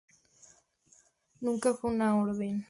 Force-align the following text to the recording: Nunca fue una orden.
Nunca 1.41 1.75
fue 1.75 1.91
una 1.91 2.17
orden. 2.17 2.59